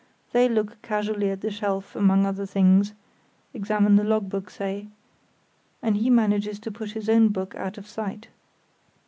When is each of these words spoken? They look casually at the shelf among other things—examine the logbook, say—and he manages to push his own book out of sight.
They 0.31 0.49
look 0.49 0.81
casually 0.81 1.29
at 1.29 1.41
the 1.41 1.51
shelf 1.51 1.95
among 1.95 2.25
other 2.25 2.47
things—examine 2.47 3.97
the 3.97 4.03
logbook, 4.03 4.49
say—and 4.49 5.95
he 5.95 6.09
manages 6.09 6.57
to 6.61 6.71
push 6.71 6.93
his 6.93 7.07
own 7.07 7.27
book 7.27 7.53
out 7.53 7.77
of 7.77 7.85
sight. 7.87 8.29